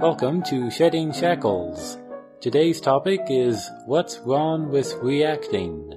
[0.00, 1.98] Welcome to Shedding Shackles.
[2.40, 5.94] Today's topic is What's Wrong with Reacting?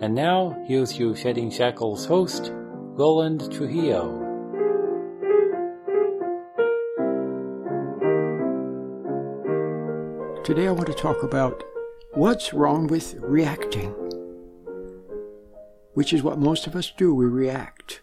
[0.00, 4.22] And now, here's your Shedding Shackles host, Roland Trujillo.
[10.42, 11.62] Today I want to talk about
[12.14, 13.94] what's wrong with reacting,
[15.96, 17.14] which is what most of us do.
[17.14, 18.02] We react.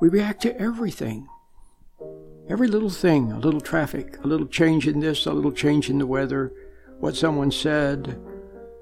[0.00, 1.28] We react to everything.
[2.48, 5.98] Every little thing, a little traffic, a little change in this, a little change in
[5.98, 6.52] the weather,
[6.98, 8.20] what someone said,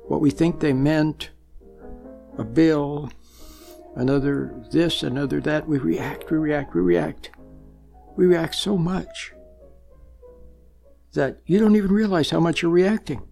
[0.08, 1.28] what we think they meant,
[2.38, 3.10] a bill,
[3.96, 5.68] another this, another that.
[5.68, 7.32] We react, we react, we react.
[8.16, 9.34] We react so much
[11.12, 13.28] that you don't even realize how much you're reacting.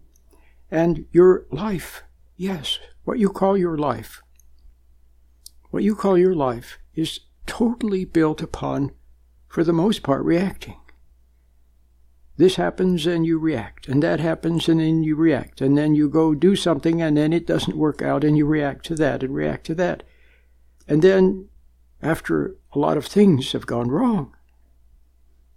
[0.70, 2.02] And your life,
[2.36, 4.20] yes, what you call your life,
[5.70, 8.92] what you call your life is totally built upon
[9.48, 10.76] for the most part, reacting.
[12.36, 16.08] This happens and you react, and that happens and then you react, and then you
[16.08, 19.34] go do something and then it doesn't work out and you react to that and
[19.34, 20.04] react to that.
[20.86, 21.48] And then,
[22.00, 24.36] after a lot of things have gone wrong,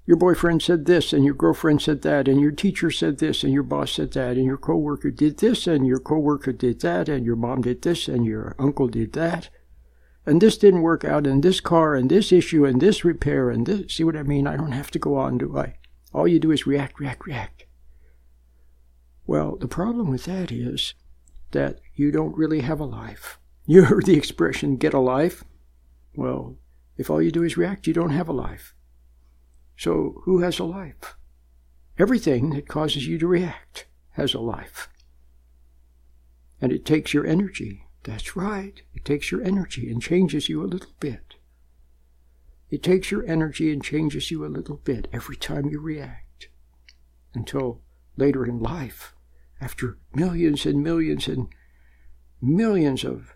[0.07, 3.53] your boyfriend said this and your girlfriend said that and your teacher said this and
[3.53, 7.25] your boss said that and your coworker did this and your coworker did that and
[7.25, 9.49] your mom did this and your uncle did that
[10.25, 13.65] and this didn't work out, and this car, and this issue, and this repair, and
[13.65, 13.93] this.
[13.93, 14.47] See what I mean?
[14.47, 15.75] I don't have to go on, do I?
[16.13, 17.65] All you do is react, react, react.
[19.25, 20.93] Well, the problem with that is
[21.51, 23.39] that you don't really have a life.
[23.65, 25.43] You heard the expression, get a life?
[26.15, 26.57] Well,
[26.97, 28.75] if all you do is react, you don't have a life.
[29.77, 31.15] So, who has a life?
[31.97, 34.89] Everything that causes you to react has a life.
[36.59, 38.81] And it takes your energy that's right.
[38.93, 41.35] It takes your energy and changes you a little bit.
[42.69, 46.47] It takes your energy and changes you a little bit every time you react.
[47.33, 47.81] Until
[48.17, 49.13] later in life,
[49.59, 51.47] after millions and millions and
[52.41, 53.35] millions of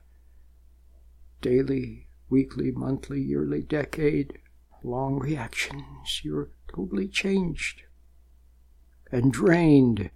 [1.41, 4.39] daily, weekly, monthly, yearly, decade
[4.83, 7.83] long reactions, you're totally changed
[9.11, 10.09] and drained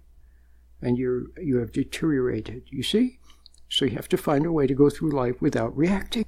[0.82, 2.64] and you you have deteriorated.
[2.68, 3.19] You see?
[3.70, 6.26] So you have to find a way to go through life without reacting.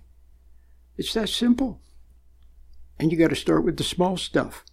[0.96, 1.80] It's that simple.
[2.98, 4.64] And you got to start with the small stuff.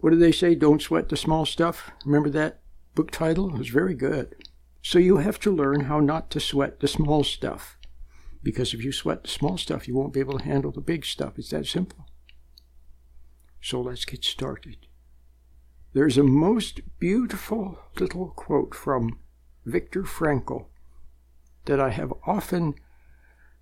[0.00, 0.56] What do they say?
[0.56, 1.92] Don't sweat the small stuff.
[2.04, 2.60] Remember that
[2.96, 3.54] book title?
[3.54, 4.34] It was very good.
[4.82, 7.78] So you have to learn how not to sweat the small stuff.
[8.42, 11.04] Because if you sweat the small stuff, you won't be able to handle the big
[11.04, 11.38] stuff.
[11.38, 12.06] It's that simple.
[13.60, 14.86] So let's get started.
[15.92, 19.20] There's a most beautiful little quote from
[19.64, 20.66] Viktor Frankl
[21.66, 22.74] that I have often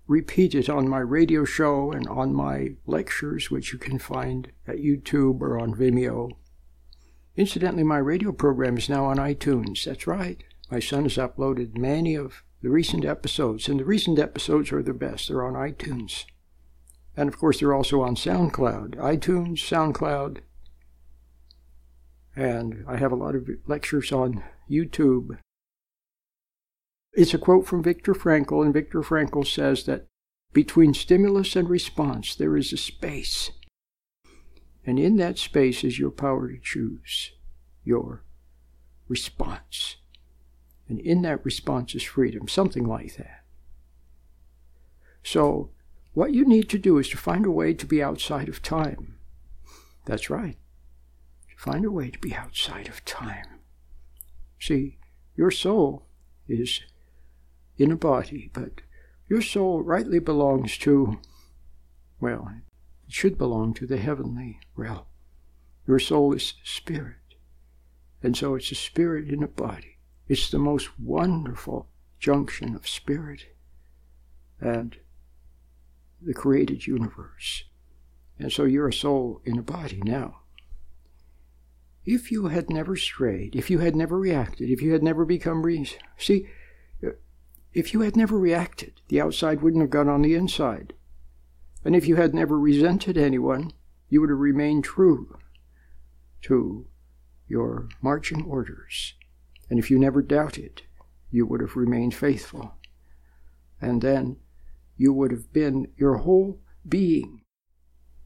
[0.07, 5.41] repeated on my radio show and on my lectures, which you can find at YouTube
[5.41, 6.31] or on Vimeo.
[7.37, 9.85] Incidentally, my radio program is now on iTunes.
[9.85, 10.43] That's right.
[10.71, 14.93] My son has uploaded many of the recent episodes, and the recent episodes are the
[14.93, 15.27] best.
[15.27, 16.25] They're on iTunes.
[17.15, 20.39] And of course, they're also on SoundCloud, iTunes, SoundCloud.
[22.35, 25.37] And I have a lot of lectures on YouTube
[27.13, 30.05] it's a quote from Viktor Frankl, and Viktor Frankl says that
[30.53, 33.51] between stimulus and response, there is a space.
[34.85, 37.31] And in that space is your power to choose
[37.83, 38.23] your
[39.07, 39.97] response.
[40.87, 43.43] And in that response is freedom, something like that.
[45.23, 45.69] So,
[46.13, 49.19] what you need to do is to find a way to be outside of time.
[50.05, 50.57] That's right.
[51.55, 53.59] Find a way to be outside of time.
[54.59, 54.97] See,
[55.35, 56.05] your soul
[56.47, 56.81] is
[57.79, 58.81] in a body, but
[59.27, 61.19] your soul rightly belongs to,
[62.19, 62.51] well,
[63.07, 65.05] it should belong to the heavenly realm.
[65.87, 67.15] Your soul is spirit.
[68.21, 69.97] And so it's a spirit in a body.
[70.27, 71.87] It's the most wonderful
[72.19, 73.45] junction of spirit
[74.59, 74.97] and
[76.21, 77.63] the created universe.
[78.37, 80.41] And so you're a soul in a body now.
[82.05, 85.63] If you had never strayed, if you had never reacted, if you had never become
[85.63, 86.47] re- see,
[87.73, 90.93] if you had never reacted, the outside wouldn't have gone on the inside.
[91.85, 93.71] And if you had never resented anyone,
[94.09, 95.37] you would have remained true
[96.41, 96.87] to
[97.47, 99.13] your marching orders.
[99.69, 100.83] And if you never doubted,
[101.31, 102.73] you would have remained faithful.
[103.79, 104.37] And then
[104.97, 107.41] you would have been your whole being,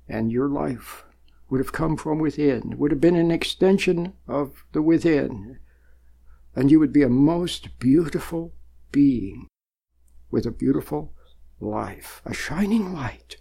[0.08, 1.06] and your life
[1.50, 5.60] would have come from within, would have been an extension of the within,
[6.56, 8.54] and you would be a most beautiful
[8.94, 9.48] being
[10.32, 11.14] with a beautiful
[11.60, 13.36] life, a shining light.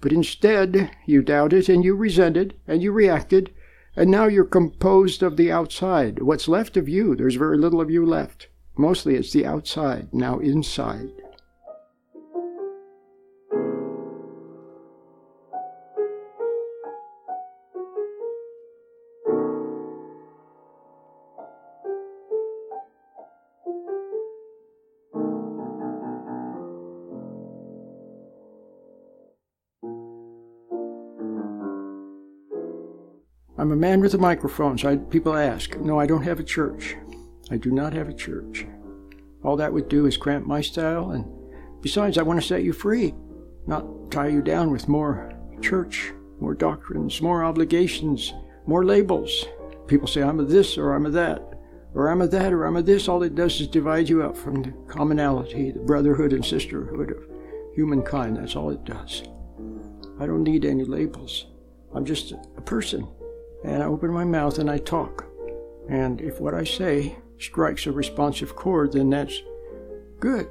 [0.00, 3.52] But instead, you doubted and you resented and you reacted,
[3.94, 6.22] and now you're composed of the outside.
[6.22, 8.48] What's left of you, there's very little of you left.
[8.78, 11.10] Mostly it's the outside, now inside.
[33.90, 35.76] Man with a microphone, so I, people ask.
[35.80, 36.94] No, I don't have a church.
[37.50, 38.64] I do not have a church.
[39.42, 41.24] All that would do is cramp my style, and
[41.82, 43.12] besides, I want to set you free,
[43.66, 48.32] not tie you down with more church, more doctrines, more obligations,
[48.64, 49.44] more labels.
[49.88, 51.42] People say, I'm a this or I'm a that,
[51.92, 53.08] or I'm a that or I'm a this.
[53.08, 57.24] All it does is divide you up from the commonality, the brotherhood and sisterhood of
[57.74, 58.36] humankind.
[58.36, 59.24] That's all it does.
[60.20, 61.46] I don't need any labels.
[61.92, 63.08] I'm just a person
[63.64, 65.26] and I open my mouth and I talk.
[65.88, 69.42] And if what I say strikes a responsive chord, then that's
[70.18, 70.48] good.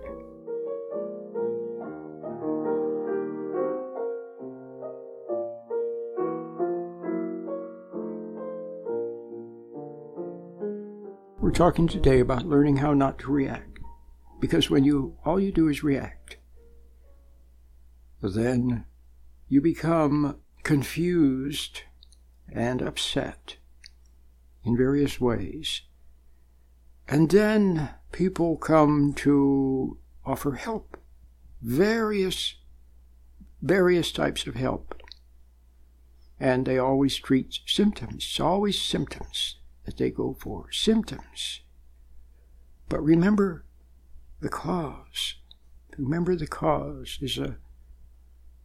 [11.40, 13.80] We're talking today about learning how not to react.
[14.40, 16.38] Because when you all you do is react,
[18.22, 18.86] then
[19.48, 21.84] you become confused
[22.54, 23.58] and upset
[24.64, 25.82] in various ways.
[27.08, 30.98] And then people come to offer help,
[31.62, 32.56] various,
[33.62, 35.02] various types of help.
[36.40, 41.62] And they always treat symptoms, it's always symptoms that they go for, symptoms.
[42.88, 43.66] But remember
[44.40, 45.36] the cause.
[45.98, 47.58] Remember the cause is a,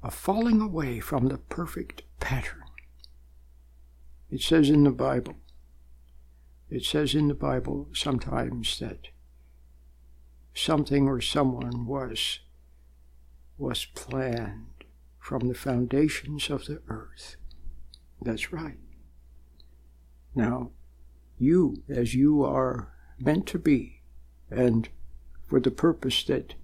[0.03, 2.64] a falling away from the perfect pattern.
[4.31, 5.37] It says in the Bible,
[6.71, 9.09] it says in the Bible sometimes that
[10.55, 12.41] something or someone was
[13.57, 14.85] was planned
[15.19, 17.37] from the foundations of the earth.
[18.21, 18.79] That's right.
[20.35, 20.71] Now,
[21.39, 24.03] you, as you are meant to be,
[24.51, 24.89] and
[25.47, 26.55] for the purpose that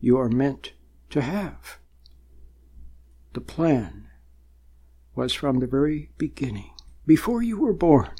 [0.00, 0.72] you are meant
[1.10, 1.78] to have,
[3.32, 4.08] the plan
[5.14, 6.73] was from the very beginning
[7.06, 8.10] before you were born.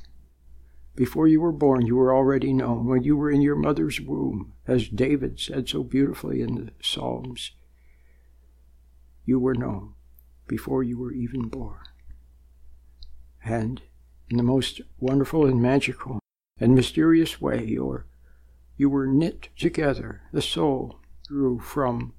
[0.96, 2.86] Before you were born, you were already known.
[2.86, 7.50] When you were in your mother's womb, as David said so beautifully in the Psalms,
[9.24, 9.94] you were known
[10.46, 11.80] before you were even born.
[13.44, 13.82] And
[14.30, 16.20] in the most wonderful and magical
[16.58, 18.06] and mysterious way, your,
[18.76, 20.22] you were knit together.
[20.32, 22.14] The soul grew from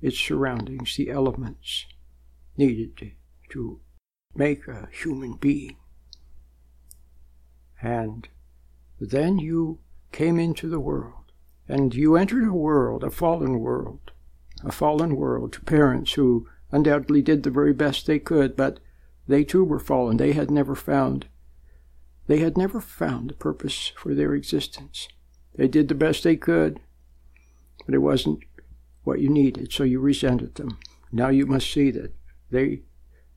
[0.00, 1.86] its surroundings, the elements
[2.56, 3.12] needed
[3.50, 3.80] to
[4.34, 5.76] make a human being.
[7.82, 8.28] And
[9.00, 9.78] then you
[10.12, 11.32] came into the world,
[11.68, 14.12] and you entered a world, a fallen world,
[14.64, 18.80] a fallen world to parents who undoubtedly did the very best they could, but
[19.26, 20.16] they too were fallen.
[20.16, 21.26] They had never found
[22.28, 25.08] they had never found a purpose for their existence.
[25.56, 26.78] They did the best they could,
[27.86, 28.40] but it wasn't
[29.02, 30.78] what you needed, so you resented them.
[31.10, 32.14] Now you must see that
[32.50, 32.82] they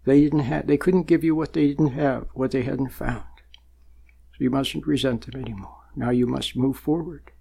[0.04, 3.24] they didn't have they couldn't give you what they didn't have, what they hadn't found.
[4.42, 5.84] You mustn't resent them anymore.
[5.96, 7.32] Now you must move forward.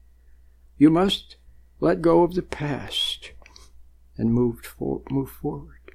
[0.76, 1.36] You must
[1.80, 3.32] let go of the past
[4.18, 5.94] and move, for, move forward.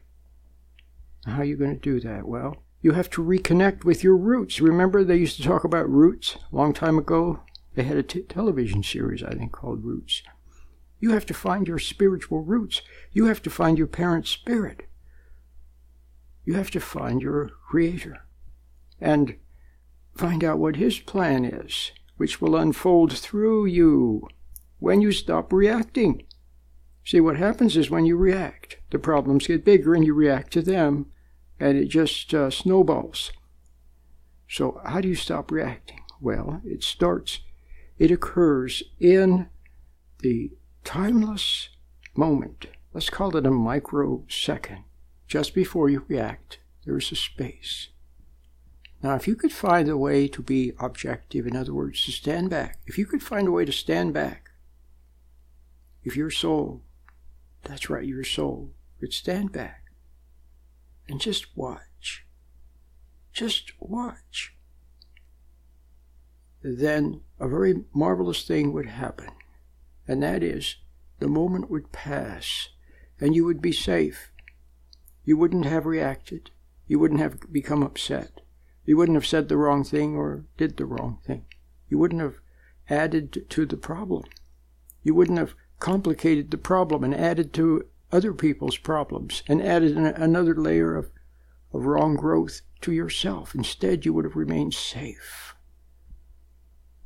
[1.28, 2.28] How are you going to do that?
[2.28, 4.60] Well, you have to reconnect with your roots.
[4.60, 7.42] Remember, they used to talk about roots a long time ago?
[7.76, 10.24] They had a t- television series, I think, called Roots.
[11.00, 12.82] You have to find your spiritual roots.
[13.12, 14.88] You have to find your parent spirit.
[16.46, 18.26] You have to find your creator.
[19.00, 19.36] And
[20.16, 24.28] find out what His plan is, which will unfold through you
[24.80, 26.24] when you stop reacting.
[27.06, 30.62] See, what happens is when you react, the problems get bigger and you react to
[30.62, 31.08] them,
[31.60, 33.32] and it just uh, snowballs.
[34.48, 36.02] So, how do you stop reacting?
[36.20, 37.42] Well, it starts,
[38.00, 39.50] it occurs in
[40.20, 40.52] the
[40.84, 41.70] timeless
[42.16, 42.68] moment.
[42.94, 44.84] Let's call it a microsecond.
[45.28, 47.90] Just before you react, there's a space.
[49.06, 52.50] Now, if you could find a way to be objective, in other words, to stand
[52.50, 54.50] back, if you could find a way to stand back,
[56.04, 56.82] if your soul,
[57.62, 59.92] that's right, your soul, could stand back
[61.08, 62.26] and just watch,
[63.32, 64.56] just watch,
[66.64, 69.30] then a very marvelous thing would happen.
[70.08, 70.78] And that is,
[71.20, 72.70] the moment would pass
[73.20, 74.32] and you would be safe.
[75.26, 76.50] You wouldn't have reacted.
[76.88, 78.42] You wouldn't have become upset.
[78.86, 81.46] You wouldn't have said the wrong thing or did the wrong thing.
[81.90, 82.40] You wouldn't have
[82.90, 84.26] added to the problem.
[85.04, 90.56] You wouldn't have complicated the problem and added to other people's problems and added another
[90.56, 91.10] layer of,
[91.74, 93.56] of wrong growth to yourself.
[93.56, 95.56] Instead, you would have remained safe.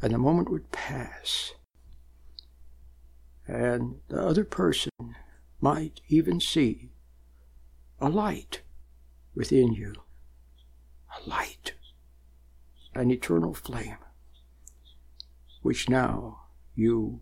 [0.01, 1.53] And the moment would pass.
[3.47, 4.91] And the other person
[5.59, 6.91] might even see
[7.99, 8.61] a light
[9.33, 9.93] within you.
[11.17, 11.73] A light.
[12.93, 13.97] An eternal flame.
[15.61, 16.41] Which now
[16.75, 17.21] you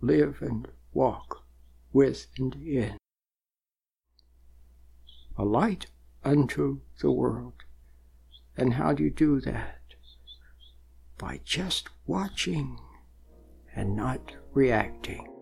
[0.00, 1.44] live and walk
[1.92, 2.98] with and in.
[5.36, 5.86] A light
[6.24, 7.64] unto the world.
[8.56, 9.80] And how do you do that?
[11.18, 12.78] By just watching
[13.74, 15.35] and not reacting.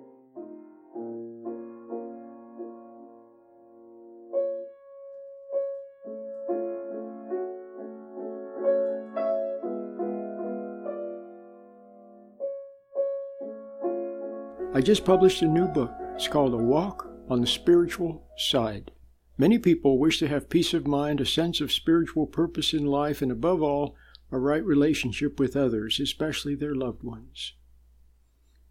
[14.77, 15.95] I just published a new book.
[16.17, 18.91] It's called A Walk on the Spiritual Side.
[19.39, 23.23] Many people wish to have peace of mind, a sense of spiritual purpose in life,
[23.23, 23.95] and above all,
[24.33, 27.53] a right relationship with others, especially their loved ones.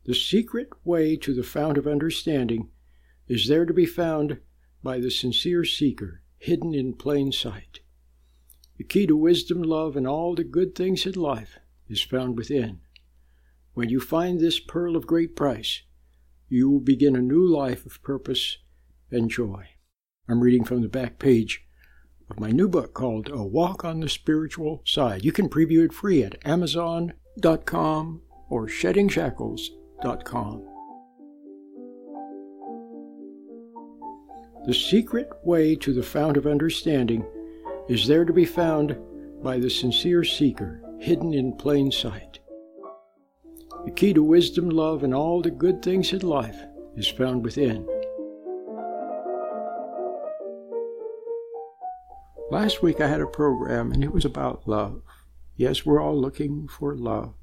[0.04, 2.70] The secret way to the fount of understanding
[3.30, 4.42] is there to be found
[4.84, 7.80] by the sincere seeker, hidden in plain sight.
[8.78, 12.82] The key to wisdom, love, and all the good things in life is found within.
[13.74, 15.84] When you find this pearl of great price,
[16.54, 18.60] you will begin a new life of purpose
[19.10, 19.70] and joy.
[20.30, 21.66] I'm reading from the back page
[22.30, 25.26] of my new book called A Walk on the Spiritual Side.
[25.26, 30.68] You can preview it free at Amazon.com or SheddingShackles.com.
[34.68, 37.26] The secret way to the fount of understanding
[37.90, 38.96] is there to be found
[39.42, 42.40] by the sincere seeker, hidden in plain sight.
[43.86, 46.58] The key to wisdom, love, and all the good things in life
[46.96, 47.86] is found within.
[52.50, 55.02] Last week I had a program and it was about love.
[55.58, 57.34] Yes, we're all looking for love.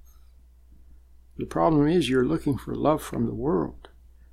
[1.37, 3.89] The problem is you're looking for love from the world.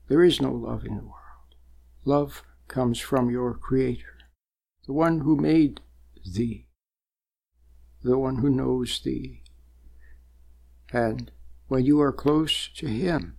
[0.08, 1.56] There is no love in the world.
[2.06, 4.18] Love comes from your Creator,
[4.86, 5.82] the one who made
[6.26, 6.68] thee,
[8.02, 9.44] the one who knows thee,
[10.94, 11.32] and
[11.68, 13.38] when you are close to Him.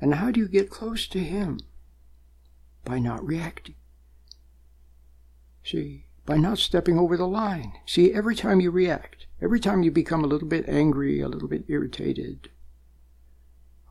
[0.00, 1.60] And how do you get close to Him?
[2.84, 3.74] By not reacting.
[5.62, 7.72] See, by not stepping over the line.
[7.86, 11.48] See, every time you react, every time you become a little bit angry, a little
[11.48, 12.50] bit irritated,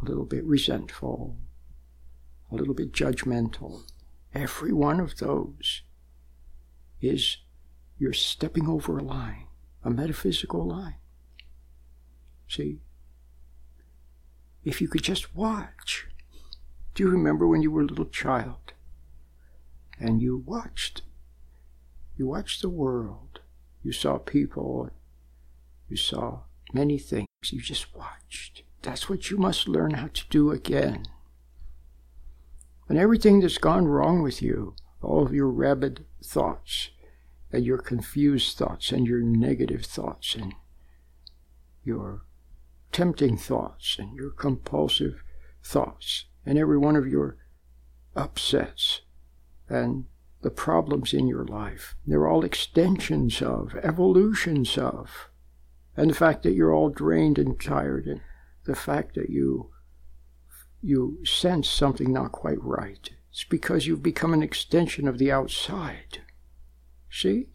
[0.02, 1.36] a little bit resentful,
[2.52, 3.84] a little bit judgmental,
[4.34, 5.82] every one of those
[7.02, 7.38] is
[7.98, 9.48] you're stepping over a line,
[9.84, 10.96] a metaphysical line.
[12.48, 12.80] See?
[14.64, 16.08] If you could just watch.
[16.94, 18.74] Do you remember when you were a little child
[20.00, 21.04] and you watched?
[22.18, 23.42] You watched the world.
[23.84, 24.90] You saw people.
[25.88, 26.42] You saw
[26.74, 27.28] many things.
[27.50, 28.64] You just watched.
[28.82, 31.06] That's what you must learn how to do again.
[32.90, 36.90] And everything that's gone wrong with you, all of your rabid thoughts,
[37.52, 40.54] and your confused thoughts, and your negative thoughts, and
[41.84, 42.24] your
[42.92, 45.24] tempting thoughts and your compulsive
[45.64, 47.38] thoughts and every one of your
[48.16, 49.02] upsets
[49.70, 50.06] and
[50.42, 51.96] the problems in your life.
[52.06, 55.30] They're all extensions of, evolutions of.
[55.96, 58.22] And the fact that you're all drained and tired and
[58.66, 59.72] the fact that you
[60.82, 63.10] you sense something not quite right.
[63.32, 66.22] It's because you've become an extension of the outside.
[67.10, 67.48] See?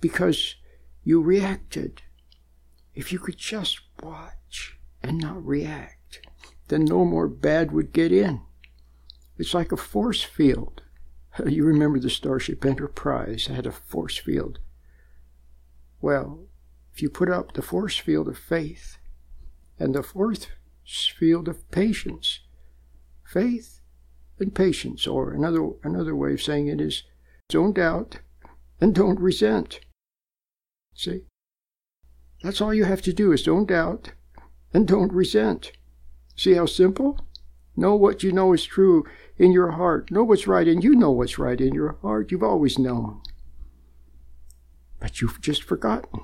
[0.00, 0.56] Because
[1.02, 2.02] you reacted
[2.94, 6.20] if you could just watch and not react,
[6.68, 8.42] then no more bad would get in.
[9.38, 10.82] It's like a force field.
[11.46, 14.58] You remember the Starship Enterprise had a force field.
[16.00, 16.46] Well,
[16.92, 18.98] if you put up the force field of faith
[19.78, 20.48] and the force
[20.84, 22.40] field of patience,
[23.24, 23.80] faith
[24.38, 27.04] and patience, or another another way of saying it is
[27.48, 28.18] don't doubt
[28.80, 29.80] and don't resent.
[30.94, 31.22] See?
[32.42, 34.12] That's all you have to do is don't doubt
[34.72, 35.72] and don't resent.
[36.36, 37.20] See how simple?
[37.76, 39.04] Know what you know is true
[39.36, 40.10] in your heart.
[40.10, 42.30] Know what's right, and you know what's right in your heart.
[42.30, 43.20] You've always known.
[44.98, 46.20] But you've just forgotten.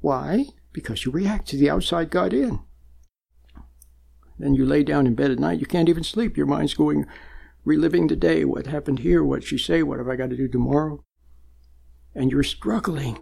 [0.00, 0.46] Why?
[0.72, 2.60] Because you react to the outside God in.
[4.38, 6.36] Then you lay down in bed at night, you can't even sleep.
[6.36, 7.06] Your mind's going,
[7.64, 8.44] reliving the day.
[8.44, 9.24] What happened here?
[9.24, 9.82] What'd she say?
[9.82, 11.02] What have I got to do tomorrow?
[12.14, 13.18] And you're struggling.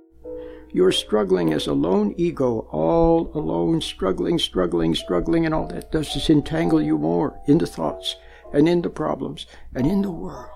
[0.75, 6.17] You're struggling as a lone ego, all alone, struggling, struggling, struggling, and all that does
[6.17, 8.17] is entangle you more in the thoughts
[8.53, 10.51] and in the problems and in the world.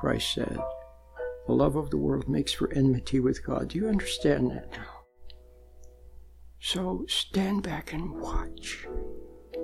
[0.00, 0.58] Christ said,
[1.46, 3.68] The love of the world makes for enmity with God.
[3.68, 5.02] Do you understand that now?
[6.58, 8.86] So stand back and watch.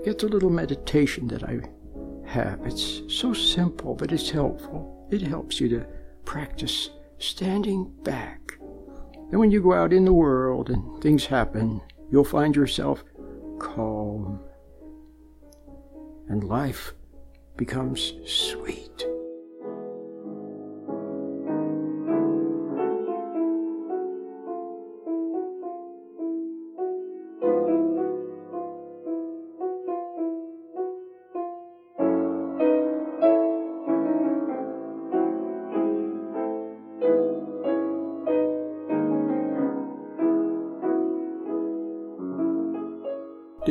[0.05, 1.61] Get the little meditation that I
[2.27, 2.61] have.
[2.67, 5.09] It's so simple, but it's helpful.
[5.11, 5.87] It helps you to
[6.27, 8.48] practice standing back.
[9.31, 11.81] Then, when you go out in the world and things happen,
[12.11, 13.05] you'll find yourself
[13.59, 14.41] calm.
[16.29, 16.95] And life
[17.57, 19.08] becomes sweet.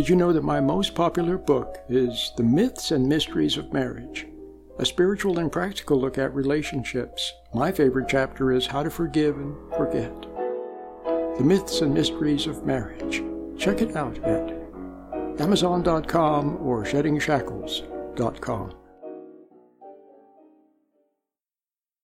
[0.08, 4.26] You know that my most popular book is The Myths and Mysteries of Marriage?
[4.80, 7.34] A spiritual and practical look at relationships.
[7.54, 10.14] My favorite chapter is How to Forgive and Forget.
[11.38, 13.22] The Myths and Mysteries of Marriage.
[13.60, 14.50] Check it out at
[15.42, 18.74] Amazon.com or SheddingShackles.com.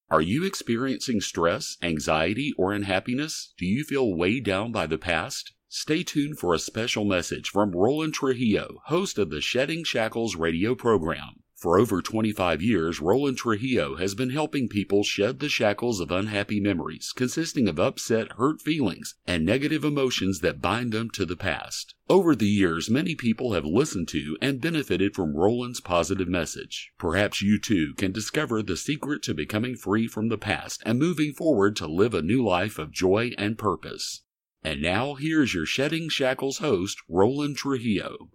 [0.10, 3.54] Are you experiencing stress, anxiety, or unhappiness?
[3.58, 5.54] Do you feel weighed down by the past?
[5.76, 10.76] Stay tuned for a special message from Roland Trujillo, host of the Shedding Shackles radio
[10.76, 11.42] program.
[11.56, 16.60] For over 25 years, Roland Trujillo has been helping people shed the shackles of unhappy
[16.60, 21.96] memories, consisting of upset, hurt feelings, and negative emotions that bind them to the past.
[22.08, 26.92] Over the years, many people have listened to and benefited from Roland's positive message.
[27.00, 31.34] Perhaps you too can discover the secret to becoming free from the past and moving
[31.34, 34.22] forward to live a new life of joy and purpose.
[34.66, 38.30] And now here's your Shedding Shackles host, Roland Trujillo.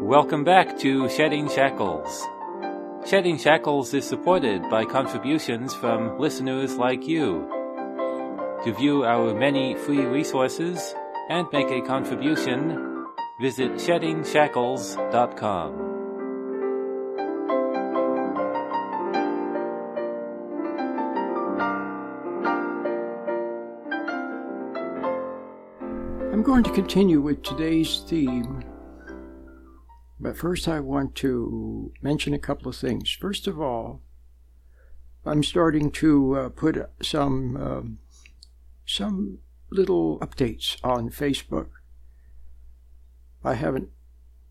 [0.00, 2.24] Welcome back to Shedding Shackles.
[3.04, 7.48] Shedding Shackles is supported by contributions from listeners like you.
[8.64, 10.94] To view our many free resources
[11.28, 13.06] and make a contribution,
[13.40, 15.87] visit sheddingshackles.com.
[26.48, 28.64] going to continue with today's theme,
[30.18, 33.10] but first I want to mention a couple of things.
[33.10, 34.00] First of all,
[35.26, 37.98] I'm starting to uh, put some um,
[38.86, 41.68] some little updates on Facebook.
[43.44, 43.90] I haven't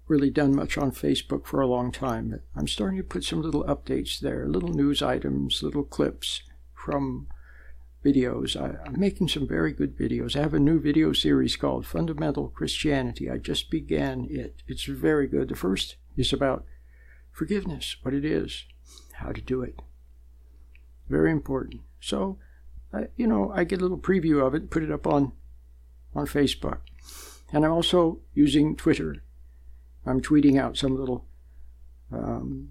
[0.08, 3.42] really done much on Facebook for a long time, but I'm starting to put some
[3.42, 6.44] little updates there, little news items, little clips
[6.76, 7.26] from
[8.08, 8.60] videos.
[8.60, 10.36] I, am making some very good videos.
[10.36, 13.30] I have a new video series called Fundamental Christianity.
[13.30, 14.64] I just began it.
[14.68, 15.50] It's very good.
[15.50, 16.66] The first is about
[17.32, 18.66] forgiveness, what it is,
[19.14, 19.82] how to do it.
[21.10, 21.82] Very important.
[22.00, 22.38] So,
[22.94, 25.34] I, you know, I get a little preview of it, put it up on
[26.16, 26.80] on Facebook,
[27.52, 29.24] and I'm also using Twitter.
[30.06, 31.26] I'm tweeting out some little
[32.12, 32.70] um,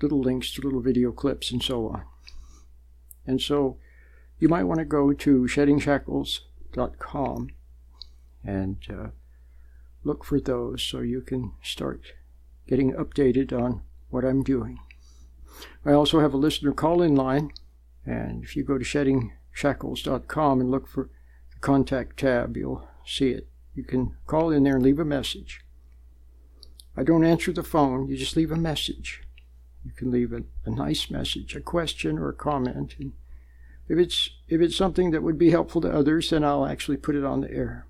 [0.00, 2.02] little links to little video clips and so on.
[3.26, 3.78] And so
[4.38, 7.50] you might want to go to sheddingshackles.com
[8.44, 9.08] and uh,
[10.04, 12.12] look for those so you can start
[12.68, 14.78] getting updated on what I'm doing.
[15.84, 17.52] I also have a listener call in line,
[18.04, 21.10] and if you go to sheddingshackles.com and look for
[21.52, 23.48] the contact tab, you'll see it.
[23.74, 25.60] You can call in there and leave a message.
[26.96, 29.22] I don't answer the phone, you just leave a message.
[29.84, 33.12] You can leave a, a nice message, a question or a comment, and
[33.88, 37.14] if it's if it's something that would be helpful to others, then I'll actually put
[37.14, 37.86] it on the air.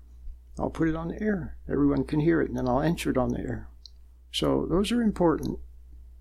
[0.59, 1.55] I'll put it on the air.
[1.69, 3.67] Everyone can hear it, and then I'll answer it on the air.
[4.31, 5.59] So those are important.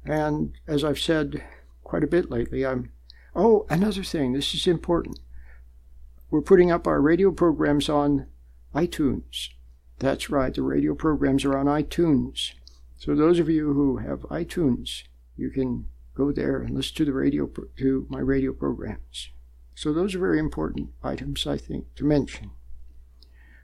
[0.04, 1.42] And as I've said
[1.82, 2.92] quite a bit lately, I'm
[3.34, 4.32] oh another thing.
[4.32, 5.18] This is important.
[6.30, 8.26] We're putting up our radio programs on
[8.74, 9.50] iTunes.
[9.98, 10.52] That's right.
[10.52, 12.52] The radio programs are on iTunes.
[12.98, 15.04] So those of you who have iTunes,
[15.36, 19.30] you can go there and listen to the radio to my radio programs.
[19.76, 22.52] So those are very important items, I think, to mention.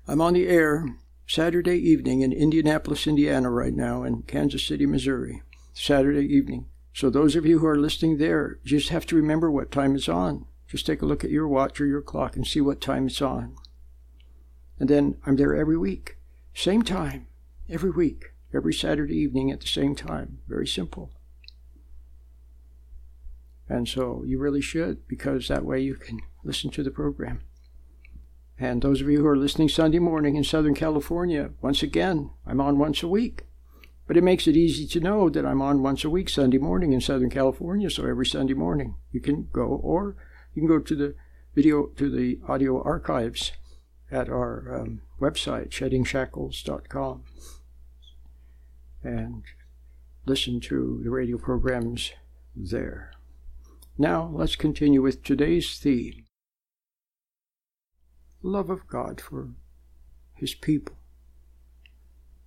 [0.07, 0.87] I'm on the air
[1.27, 5.42] Saturday evening in Indianapolis, Indiana, right now, and Kansas City, Missouri.
[5.72, 6.66] Saturday evening.
[6.92, 10.07] So, those of you who are listening there, just have to remember what time it's
[10.07, 10.44] on.
[10.68, 13.22] Just take a look at your watch or your clock and see what time it's
[13.22, 13.57] on.
[14.79, 16.18] And then I'm there every week.
[16.53, 17.27] Same time,
[17.70, 20.40] every week, every Saturday evening at the same time.
[20.46, 21.11] Very simple.
[23.72, 27.40] And so you really should, because that way you can listen to the program.
[28.58, 32.61] And those of you who are listening Sunday morning in Southern California, once again, I'm
[32.61, 33.44] on once a week.
[34.06, 36.92] But it makes it easy to know that I'm on once a week Sunday morning
[36.92, 37.88] in Southern California.
[37.88, 40.16] So every Sunday morning you can go, or
[40.52, 41.14] you can go to the
[41.54, 43.52] video, to the audio archives
[44.11, 47.22] at our um, website, sheddingshackles.com,
[49.02, 49.44] and
[50.26, 52.12] listen to the radio programs
[52.54, 53.12] there.
[53.98, 56.24] Now let's continue with today's theme
[58.42, 59.50] love of God for
[60.35, 60.96] His people.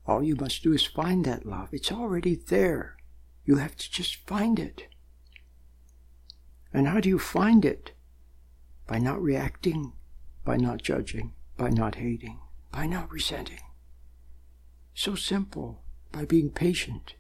[0.08, 1.69] All you must do is find that love.
[1.71, 2.97] It's already there.
[3.45, 4.88] You have to just find it.
[6.73, 7.93] And how do you find it?
[8.88, 9.93] By not reacting,
[10.43, 12.39] by not judging, by not hating,
[12.71, 13.62] by not resenting.
[14.93, 17.15] So simple, by being patient.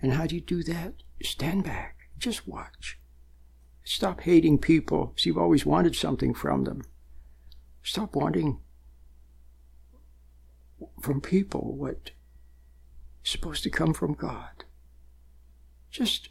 [0.00, 0.94] And how do you do that?
[1.22, 2.98] Stand back, just watch.
[3.84, 5.12] Stop hating people.
[5.16, 6.82] See, you've always wanted something from them.
[7.82, 8.60] Stop wanting
[11.00, 12.12] from people what
[13.24, 14.64] is supposed to come from God.
[15.90, 16.28] Just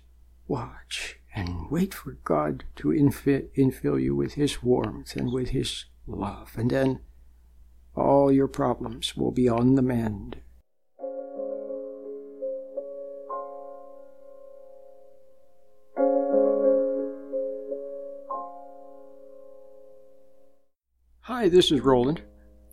[0.47, 5.85] watch and wait for God to infi- infill you with His warmth and with His
[6.07, 6.53] love.
[6.57, 6.99] And then
[7.95, 10.40] all your problems will be on the mend.
[21.41, 22.21] Hi, this is Roland.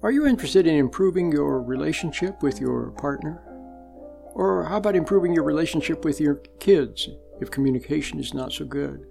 [0.03, 3.41] Are you interested in improving your relationship with your partner?
[4.35, 7.09] Or how about improving your relationship with your kids
[7.41, 9.07] if communication is not so good?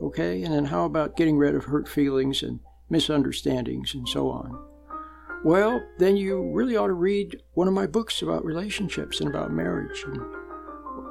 [0.00, 4.58] Okay, and then how about getting rid of hurt feelings and misunderstandings and so on?
[5.44, 9.52] Well, then you really ought to read one of my books about relationships and about
[9.52, 10.04] marriage.
[10.06, 10.22] And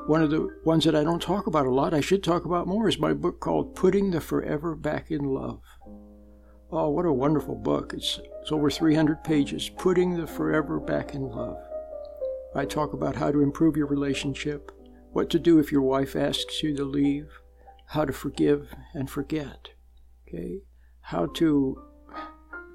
[0.08, 2.65] one of the ones that I don't talk about a lot, I should talk about
[2.65, 5.62] more, is my book called Putting the Forever Back in Love.
[6.78, 7.94] Oh, what a wonderful book.
[7.94, 11.58] It's, it's over 300 pages, Putting the Forever Back in Love.
[12.54, 14.74] I talk about how to improve your relationship,
[15.14, 17.40] what to do if your wife asks you to leave,
[17.88, 19.70] how to forgive and forget,
[20.28, 20.64] okay?
[21.00, 21.82] How to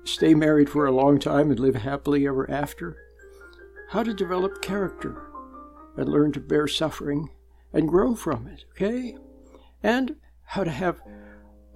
[0.04, 2.96] stay married for a long time and live happily ever after,
[3.90, 5.30] how to develop character
[5.98, 7.28] and learn to bear suffering
[7.70, 9.18] and grow from it, okay?
[9.82, 11.02] And how to have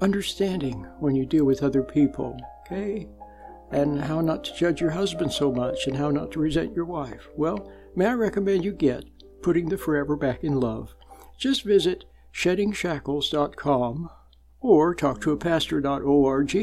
[0.01, 3.09] understanding when you deal with other people, okay?
[3.71, 6.85] And how not to judge your husband so much and how not to resent your
[6.85, 7.29] wife.
[7.37, 9.05] Well, may I recommend you get
[9.43, 10.95] Putting the Forever Back in Love?
[11.39, 14.11] Just visit sheddingshackles.com
[14.61, 16.57] or talk to a pastor.org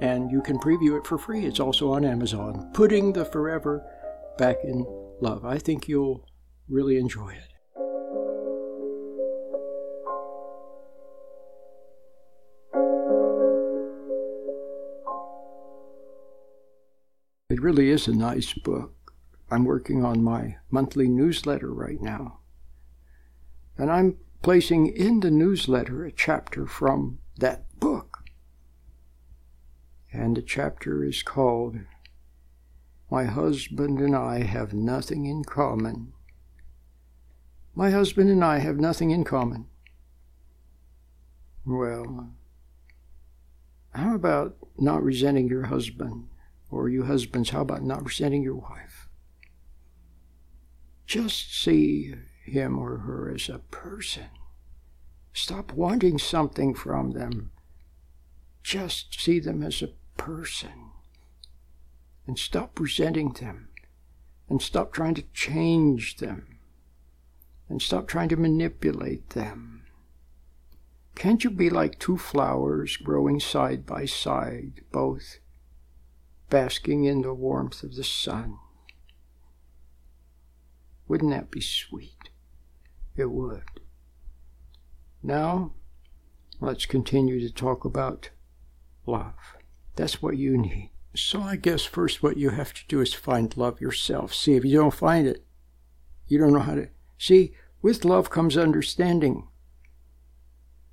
[0.00, 1.46] and you can preview it for free.
[1.46, 2.70] It's also on Amazon.
[2.74, 3.84] Putting the Forever
[4.36, 4.84] Back in
[5.20, 5.44] Love.
[5.44, 6.26] I think you'll
[6.68, 7.55] really enjoy it.
[17.48, 19.12] It really is a nice book.
[19.52, 22.40] I'm working on my monthly newsletter right now.
[23.78, 28.24] And I'm placing in the newsletter a chapter from that book.
[30.12, 31.76] And the chapter is called
[33.12, 36.14] My Husband and I Have Nothing in Common.
[37.76, 39.66] My husband and I have nothing in common.
[41.64, 42.30] Well,
[43.94, 46.26] how about not resenting your husband?
[46.70, 49.08] Or you husbands, how about not resenting your wife?
[51.06, 54.28] Just see him or her as a person.
[55.32, 57.52] Stop wanting something from them.
[58.62, 60.90] Just see them as a person.
[62.26, 63.68] And stop resenting them.
[64.48, 66.58] And stop trying to change them.
[67.68, 69.84] And stop trying to manipulate them.
[71.14, 75.38] Can't you be like two flowers growing side by side, both
[76.48, 78.58] basking in the warmth of the sun.
[81.08, 82.30] Wouldn't that be sweet?
[83.16, 83.80] It would.
[85.22, 85.72] Now,
[86.60, 88.30] let's continue to talk about
[89.06, 89.56] love.
[89.96, 90.90] That's what you need.
[91.14, 94.34] So, I guess first what you have to do is find love yourself.
[94.34, 95.44] See, if you don't find it,
[96.26, 96.88] you don't know how to.
[97.18, 99.48] See, with love comes understanding.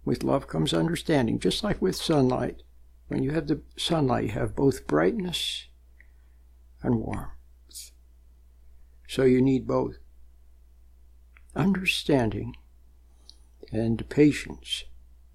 [0.05, 2.63] With love comes understanding, just like with sunlight.
[3.07, 5.67] When you have the sunlight, you have both brightness
[6.81, 7.29] and warmth.
[9.07, 9.97] So you need both.
[11.55, 12.55] Understanding
[13.71, 14.85] and patience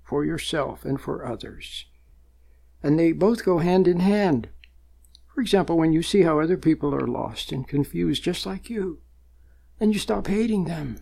[0.03, 1.87] for yourself and for others.
[2.83, 4.49] And they both go hand in hand.
[5.33, 8.99] For example, when you see how other people are lost and confused just like you,
[9.79, 10.99] then you stop hating them.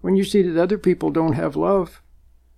[0.00, 2.02] When you see that other people don't have love,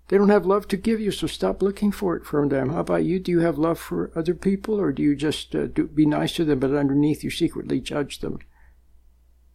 [0.08, 2.70] they don't have love to give you, so stop looking for it from them.
[2.70, 3.18] How about you?
[3.18, 6.34] Do you have love for other people, or do you just uh, do, be nice
[6.34, 8.38] to them, but underneath you secretly judge them?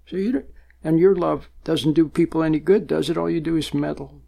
[0.08, 0.46] So you don't,
[0.84, 3.18] and your love doesn't do people any good, does it?
[3.18, 4.22] All you do is meddle.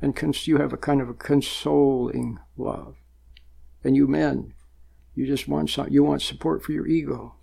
[0.00, 2.96] And cons- you have a kind of a consoling love.
[3.82, 4.54] And you men,
[5.14, 7.34] you just want some, you want support for your ego.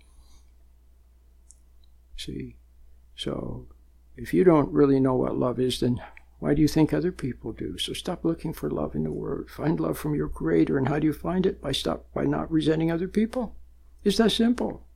[2.16, 2.56] See,
[3.16, 3.66] so
[4.16, 6.00] if you don't really know what love is, then
[6.44, 7.78] why do you think other people do?
[7.78, 9.48] So stop looking for love in the world.
[9.48, 10.76] Find love from your Creator.
[10.76, 11.58] And how do you find it?
[11.62, 13.56] By stop by not resenting other people.
[14.02, 14.86] It's that simple.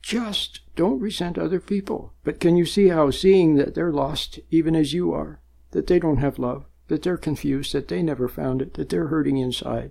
[0.00, 2.12] Just don't resent other people.
[2.22, 5.40] But can you see how seeing that they're lost, even as you are,
[5.72, 9.08] that they don't have love, that they're confused, that they never found it, that they're
[9.08, 9.90] hurting inside?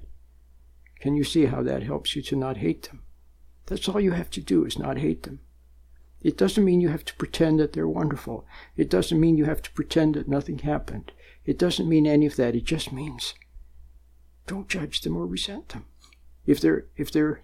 [1.02, 3.02] Can you see how that helps you to not hate them?
[3.66, 5.42] That's all you have to do is not hate them.
[6.28, 8.46] It doesn't mean you have to pretend that they're wonderful.
[8.76, 11.14] It doesn't mean you have to pretend that nothing happened.
[11.46, 12.54] It doesn't mean any of that.
[12.54, 13.34] It just means
[14.46, 15.86] don't judge them or resent them.
[16.46, 17.40] If they're if they're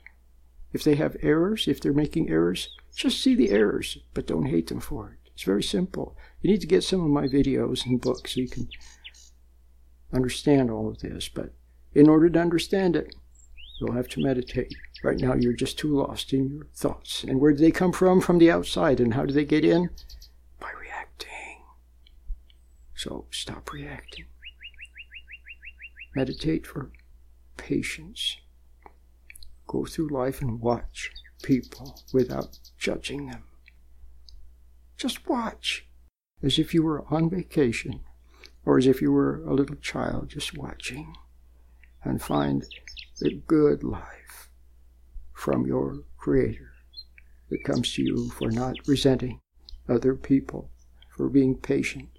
[0.73, 4.67] if they have errors, if they're making errors, just see the errors, but don't hate
[4.67, 5.29] them for it.
[5.33, 6.17] It's very simple.
[6.41, 8.67] You need to get some of my videos and books so you can
[10.11, 11.29] understand all of this.
[11.29, 11.53] But
[11.93, 13.15] in order to understand it,
[13.79, 14.75] you'll have to meditate.
[15.03, 17.25] Right now, you're just too lost in your thoughts.
[17.25, 18.21] And where do they come from?
[18.21, 19.01] From the outside.
[19.01, 19.89] And how do they get in?
[20.61, 21.61] By reacting.
[22.95, 24.25] So stop reacting.
[26.15, 26.89] Meditate for
[27.57, 28.37] patience.
[29.67, 31.11] Go through life and watch
[31.43, 33.43] people without judging them.
[34.95, 35.85] Just watch
[36.41, 38.01] as if you were on vacation
[38.65, 41.13] or as if you were a little child just watching
[42.05, 42.65] and find
[43.19, 44.22] the good life
[45.33, 46.71] from your Creator
[47.49, 49.39] that comes to you for not resenting
[49.89, 50.71] other people,
[51.09, 52.09] for being patient,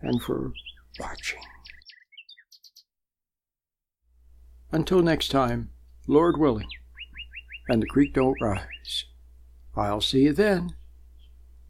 [0.00, 0.52] and for
[0.98, 1.40] watching.
[4.72, 5.70] Until next time,
[6.06, 6.68] Lord willing,
[7.68, 9.04] and the creek don't rise.
[9.74, 10.74] I'll see you then.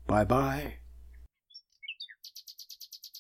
[0.07, 0.79] Bye bye.